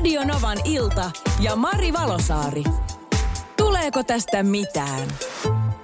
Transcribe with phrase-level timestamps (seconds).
[0.00, 2.64] Radio Novan ilta ja Mari Valosaari.
[3.56, 5.08] Tuleeko tästä mitään?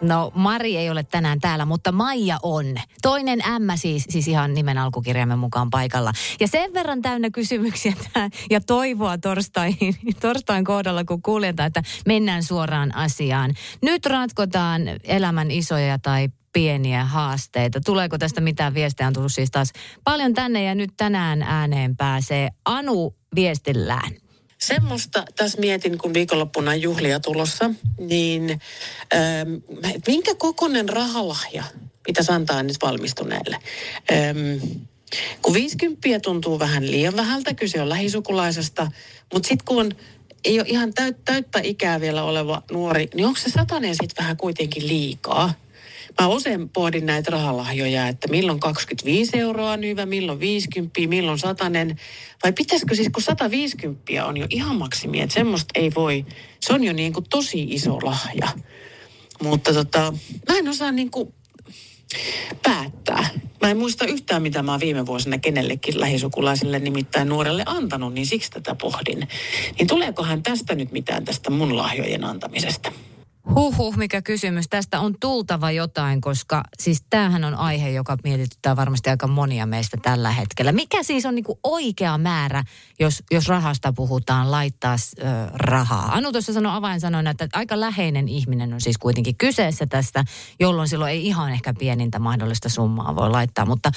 [0.00, 2.64] No Mari ei ole tänään täällä, mutta Maija on.
[3.02, 6.12] Toinen M siis, siis ihan nimen alkukirjaimen mukaan paikalla.
[6.40, 9.76] Ja sen verran täynnä kysymyksiä tää, ja toivoa torstain,
[10.20, 13.54] torstain kohdalla, kun kuulenta, että mennään suoraan asiaan.
[13.82, 17.80] Nyt ratkotaan elämän isoja tai pieniä haasteita.
[17.80, 19.06] Tuleeko tästä mitään viestejä?
[19.06, 19.72] On tullut siis taas
[20.04, 24.25] paljon tänne ja nyt tänään ääneen pääsee Anu viestillään.
[24.66, 28.60] Semmoista tässä mietin, kun viikonloppuna on juhlia tulossa, niin
[29.14, 29.54] ähm,
[30.06, 31.64] minkä kokoinen rahalahja
[32.06, 33.58] pitäisi antaa nyt valmistuneelle?
[34.12, 34.38] Ähm,
[35.42, 38.90] kun 50 tuntuu vähän liian vähältä, kyse on lähisukulaisesta,
[39.32, 39.92] mutta sitten kun
[40.44, 44.36] ei ole ihan täyt, täyttä ikää vielä oleva nuori, niin onko se satanen sitten vähän
[44.36, 45.54] kuitenkin liikaa?
[46.20, 51.96] Mä usein pohdin näitä rahalahjoja, että milloin 25 euroa on hyvä, milloin 50, milloin satanen.
[52.42, 56.26] Vai pitäisikö siis, kun 150 on jo ihan maksimi, että semmoista ei voi,
[56.60, 58.48] se on jo niin kuin tosi iso lahja.
[59.42, 60.12] Mutta tota,
[60.48, 61.34] mä en osaa niin kuin
[62.62, 63.28] päättää.
[63.62, 68.26] Mä en muista yhtään, mitä mä oon viime vuosina kenellekin lähisukulaiselle nimittäin nuorelle antanut, niin
[68.26, 69.28] siksi tätä pohdin.
[69.78, 72.92] Niin tuleekohan tästä nyt mitään tästä mun lahjojen antamisesta?
[73.54, 74.68] Huhhuh, mikä kysymys.
[74.68, 79.96] Tästä on tultava jotain, koska siis tämähän on aihe, joka mietityttää varmasti aika monia meistä
[80.02, 80.72] tällä hetkellä.
[80.72, 82.64] Mikä siis on niinku oikea määrä,
[83.00, 85.22] jos, jos rahasta puhutaan, laittaa ö,
[85.54, 86.12] rahaa?
[86.12, 90.24] Anu tuossa sanoi avainsanoina, että aika läheinen ihminen on siis kuitenkin kyseessä tästä,
[90.60, 93.66] jolloin silloin ei ihan ehkä pienintä mahdollista summaa voi laittaa.
[93.66, 93.90] Mutta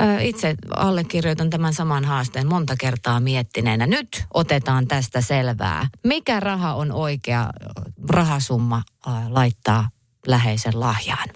[0.00, 3.86] ö, itse allekirjoitan tämän saman haasteen monta kertaa miettineenä.
[3.86, 5.88] Nyt otetaan tästä selvää.
[6.04, 7.50] Mikä raha on oikea
[8.08, 8.82] rahasumma
[9.28, 9.88] laittaa
[10.26, 11.28] läheisen lahjaan.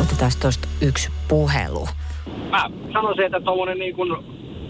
[0.00, 1.88] Otetaan tuosta yksi puhelu.
[2.50, 4.24] Mä sanoisin, että tuommoinen niin kuin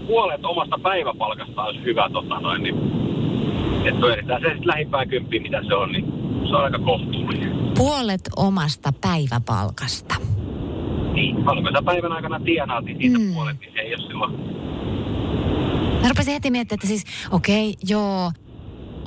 [0.07, 2.77] puolet omasta päiväpalkasta olisi hyvä, tota noin, niin,
[3.85, 6.05] että pyöritään se sitten lähimpään kymppiin, mitä se on, niin
[6.49, 7.73] se on aika kohtuullinen.
[7.79, 10.15] Puolet omasta päiväpalkasta.
[11.13, 13.35] Niin, paljon sä päivän aikana tienaat, niin siitä mm.
[13.35, 14.33] puolet, niin se ei ole silloin...
[16.03, 18.33] Mä rupesin heti miettimään, että siis, okei, okay, joo,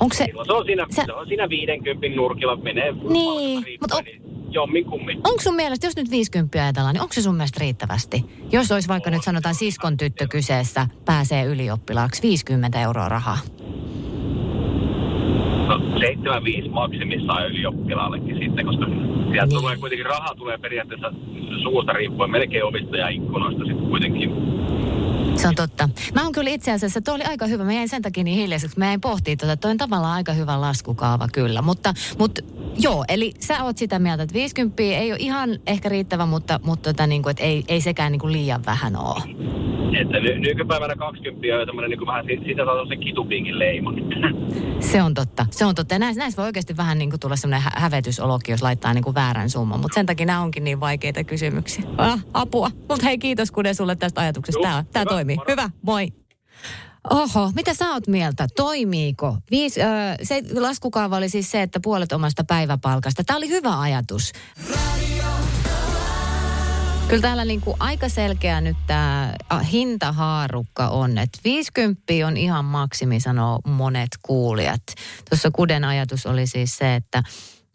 [0.00, 0.26] Onko se...
[0.46, 1.02] se on siinä, sä...
[1.06, 4.04] se on siinä 50 nurkilla, menee niin, mutta on...
[4.04, 5.16] niin jommin kummin.
[5.16, 8.24] Onko sun mielestä, jos nyt 50 ajatellaan, niin onko se sun mielestä riittävästi?
[8.52, 13.38] Jos olisi vaikka on, nyt sanotaan siskon tyttö kyseessä, pääsee ylioppilaaksi, 50 euroa rahaa.
[15.68, 19.60] No 75 maksimissaan ylioppilaallekin sitten, koska sieltä niin.
[19.60, 21.12] tulee kuitenkin, rahaa tulee periaatteessa
[21.62, 24.37] suusta riippuen melkein ovista ja ikkunoista sitten kuitenkin
[25.38, 25.88] se on totta.
[26.14, 27.64] Mä oon kyllä itse asiassa, tuo oli aika hyvä.
[27.64, 28.78] Mä jäin sen takia niin hiljaiseksi.
[28.78, 29.56] Mä jäin pohtia tuota.
[29.56, 31.62] Toi on tavallaan aika hyvä laskukaava kyllä.
[31.62, 32.42] Mutta, mutta
[32.76, 36.92] joo, eli sä oot sitä mieltä, että 50 ei ole ihan ehkä riittävä, mutta, mutta
[36.92, 39.22] tota, niin kuin, että ei, ei sekään niin kuin liian vähän ole.
[40.00, 43.92] Että ny- nykypäivänä 20 on semmoinen niin kuin vähän, siitä saa se kitupiikin leima.
[44.80, 45.94] Se on totta, se on totta.
[45.94, 49.04] Ja näissä, näissä voi oikeasti vähän niin kuin tulla semmoinen hä- hävetysolokin, jos laittaa niin
[49.04, 49.80] kuin väärän summan.
[49.80, 51.84] Mutta sen takia nämä onkin niin vaikeita kysymyksiä.
[51.96, 52.70] Ah, apua.
[52.88, 54.62] Mutta hei, kiitos Kude sulle tästä ajatuksesta.
[54.62, 55.36] Tämä, tämä toimii.
[55.36, 55.50] Moro.
[55.50, 56.08] Hyvä, moi.
[57.10, 58.46] Oho, mitä sä oot mieltä?
[58.56, 59.36] Toimiiko?
[59.50, 63.24] Viis, äh, se laskukaava oli siis se, että puolet omasta päiväpalkasta.
[63.24, 64.32] Tämä oli hyvä ajatus.
[67.08, 69.34] Kyllä täällä niin kuin aika selkeä nyt tämä
[69.72, 74.82] hintahaarukka on, että 50 on ihan maksimi, sanoo monet kuulijat.
[75.30, 77.22] Tuossa Kuden ajatus oli siis se, että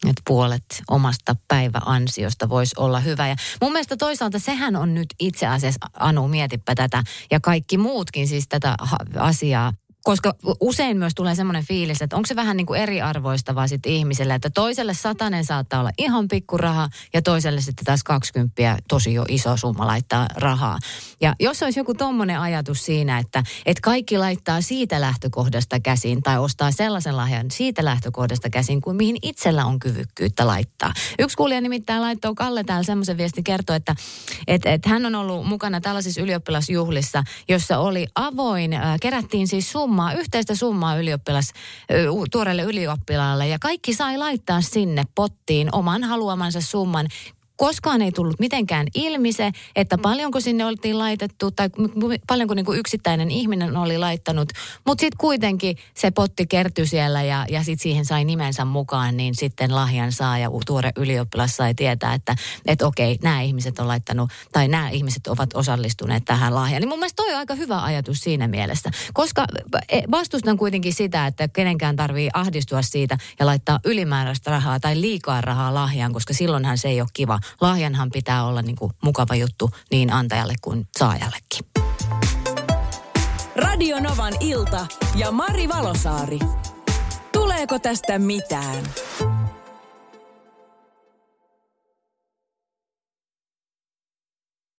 [0.10, 3.28] että puolet omasta päiväansiosta voisi olla hyvä.
[3.28, 8.28] Ja mun mielestä toisaalta sehän on nyt itse asiassa, Anu, mietipä tätä, ja kaikki muutkin
[8.28, 8.76] siis tätä
[9.18, 13.92] asiaa koska usein myös tulee semmoinen fiilis, että onko se vähän niin kuin eriarvoistavaa sitten
[13.92, 19.26] ihmiselle, että toiselle satanen saattaa olla ihan pikkuraha ja toiselle sitten taas 20 tosi jo
[19.28, 20.80] iso summa laittaa rahaa.
[21.22, 26.40] Ja jos olisi joku tommonen ajatus siinä, että, että kaikki laittaa siitä lähtökohdasta käsin tai
[26.40, 30.94] ostaa sellaisen lahjan siitä lähtökohdasta käsin kuin mihin itsellä on kyvykkyyttä laittaa.
[31.20, 33.96] Yksi kuulija nimittäin laittoi Kalle täällä semmoisen viesti kertoo, että,
[34.48, 39.93] että, että hän on ollut mukana tällaisissa ylioppilasjuhlissa, jossa oli avoin, äh, kerättiin siis summa
[39.94, 41.54] summaa, yhteistä summaa ylioppilas,
[42.32, 47.08] tuoreelle ylioppilaalle ja kaikki sai laittaa sinne pottiin oman haluamansa summan
[47.58, 51.70] koskaan ei tullut mitenkään ilmi se, että paljonko sinne oltiin laitettu tai
[52.28, 54.50] paljonko niin kuin yksittäinen ihminen oli laittanut.
[54.86, 59.36] Mutta sitten kuitenkin se potti kertyi siellä ja, ja sitten siihen sai nimensä mukaan, niin
[59.36, 62.36] sitten lahjan saa ja tuore ylioppilas sai tietää, että
[62.66, 66.82] et okei, nämä ihmiset on laittanut tai nämä ihmiset ovat osallistuneet tähän lahjaan.
[66.82, 69.46] Niin mun mielestä toi on aika hyvä ajatus siinä mielessä, koska
[69.90, 75.42] e, vastustan kuitenkin sitä, että kenenkään tarvii ahdistua siitä ja laittaa ylimääräistä rahaa tai liikaa
[75.42, 79.70] rahaa lahjaan, koska silloinhan se ei ole kiva lahjanhan pitää olla niin kuin mukava juttu
[79.92, 81.66] niin antajalle kuin saajallekin.
[83.56, 86.40] Radio Novan ilta ja Mari Valosaari.
[87.32, 88.84] Tuleeko tästä mitään?